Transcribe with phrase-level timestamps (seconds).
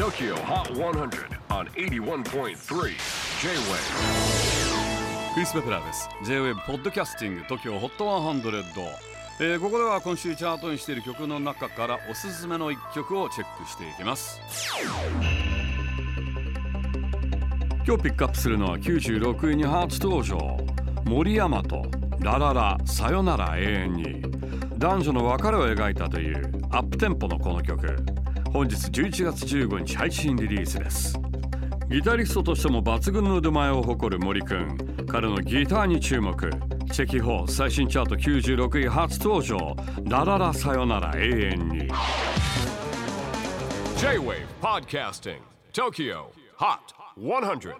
[0.00, 2.54] TOKYO HOT 100 on 81.3 J-WAVE
[5.34, 6.08] クリス・ベプラーです。
[6.24, 8.72] J-WAVE ポッドキャスティング TOKYO HOT 100、
[9.40, 14.40] えーここでは今週チャートにしている曲の中からおすすめの一曲をチェックしていきます。
[17.86, 20.56] 今日ピックアップするのは96位に初登場。
[21.04, 21.82] 森山と
[22.20, 24.22] ラララさよなら永遠に。
[24.78, 28.02] 男女の別れを描いたというアップテンポのこの曲。
[28.52, 31.16] 本日11月15日配信リリースです。
[31.88, 35.06] ギタリストとしても抜群の腕前を誇る森くん。
[35.06, 36.50] 彼のギターに注目。
[36.92, 39.76] チェキホー最新チャート96位初登場。
[40.08, 41.78] ラララさよなら永遠に。
[43.98, 45.38] J-WAVE PODCASTING
[45.72, 46.24] TOKYO
[46.58, 46.78] HOT
[47.18, 47.74] 100